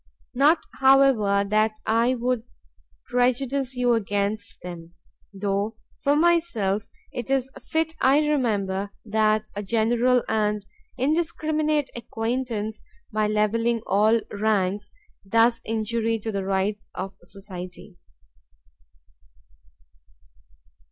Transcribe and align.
Not, 0.33 0.57
however, 0.79 1.45
that 1.47 1.79
I 1.85 2.15
would 2.15 2.41
prejudice 3.07 3.75
you 3.75 3.93
against 3.93 4.59
them; 4.63 4.95
though, 5.31 5.75
for 6.01 6.15
myself, 6.15 6.87
it 7.13 7.29
is 7.29 7.51
fit 7.61 7.93
I 8.01 8.25
remember 8.27 8.89
that 9.05 9.47
a 9.55 9.61
general 9.61 10.23
and 10.27 10.65
indiscriminate 10.97 11.91
acquaintance, 11.95 12.81
by 13.13 13.27
levelling 13.27 13.81
all 13.85 14.19
ranks, 14.31 14.91
does 15.29 15.61
injury 15.65 16.17
to 16.21 16.31
the 16.31 16.43
rites 16.45 16.89
of 16.95 17.13
society." 17.21 17.95